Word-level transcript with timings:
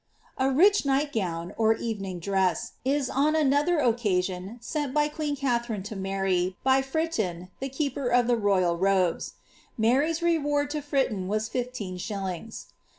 A 0.39 0.49
rich 0.49 0.83
night 0.83 1.13
gown, 1.13 1.53
or 1.59 1.75
evening 1.75 2.17
dress, 2.17 2.71
is 2.83 3.07
on 3.07 3.35
another 3.35 3.77
occasion 3.77 4.57
sent 4.59 4.95
by 4.95 5.07
queen 5.07 5.35
Katliarine 5.35 5.83
to 5.83 5.95
Mary, 5.95 6.55
by 6.63 6.81
Fritton, 6.81 7.49
the 7.59 7.69
keeper 7.69 8.07
of 8.07 8.25
the 8.25 8.35
royal 8.35 8.75
robo: 8.79 9.19
Mar}''s 9.79 10.23
reward 10.23 10.71
to 10.71 10.81
Fritton 10.81 11.27
was 11.27 11.49
fifteen 11.49 11.97
shillings. 11.99 12.73